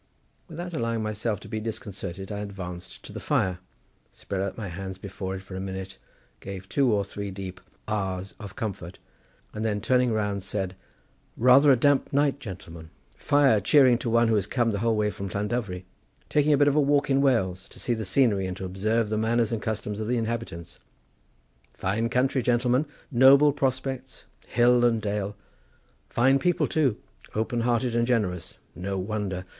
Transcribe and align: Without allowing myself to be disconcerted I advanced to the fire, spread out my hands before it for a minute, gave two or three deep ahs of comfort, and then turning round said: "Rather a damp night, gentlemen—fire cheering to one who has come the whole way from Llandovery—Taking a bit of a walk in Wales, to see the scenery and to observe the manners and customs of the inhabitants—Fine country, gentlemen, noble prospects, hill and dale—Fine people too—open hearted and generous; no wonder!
Without 0.47 0.73
allowing 0.73 1.03
myself 1.03 1.39
to 1.41 1.47
be 1.47 1.59
disconcerted 1.59 2.31
I 2.31 2.39
advanced 2.39 3.03
to 3.03 3.13
the 3.13 3.19
fire, 3.19 3.59
spread 4.11 4.41
out 4.41 4.57
my 4.57 4.67
hands 4.67 4.97
before 4.97 5.35
it 5.35 5.41
for 5.43 5.55
a 5.55 5.59
minute, 5.59 5.99
gave 6.39 6.67
two 6.67 6.91
or 6.91 7.05
three 7.05 7.29
deep 7.29 7.61
ahs 7.87 8.33
of 8.39 8.55
comfort, 8.55 8.97
and 9.53 9.63
then 9.63 9.79
turning 9.79 10.11
round 10.11 10.41
said: 10.41 10.75
"Rather 11.37 11.71
a 11.71 11.75
damp 11.75 12.11
night, 12.11 12.39
gentlemen—fire 12.39 13.61
cheering 13.61 13.99
to 13.99 14.09
one 14.09 14.27
who 14.27 14.33
has 14.33 14.47
come 14.47 14.71
the 14.71 14.79
whole 14.79 14.95
way 14.95 15.11
from 15.11 15.29
Llandovery—Taking 15.29 16.51
a 16.51 16.57
bit 16.57 16.67
of 16.67 16.75
a 16.75 16.81
walk 16.81 17.11
in 17.11 17.21
Wales, 17.21 17.69
to 17.69 17.79
see 17.79 17.93
the 17.93 18.03
scenery 18.03 18.47
and 18.47 18.57
to 18.57 18.65
observe 18.65 19.09
the 19.09 19.19
manners 19.19 19.51
and 19.51 19.61
customs 19.61 19.99
of 19.99 20.07
the 20.07 20.17
inhabitants—Fine 20.17 22.09
country, 22.09 22.41
gentlemen, 22.41 22.87
noble 23.11 23.53
prospects, 23.53 24.25
hill 24.47 24.83
and 24.83 24.99
dale—Fine 24.99 26.39
people 26.39 26.67
too—open 26.67 27.61
hearted 27.61 27.95
and 27.95 28.07
generous; 28.07 28.57
no 28.73 28.97
wonder! 28.97 29.45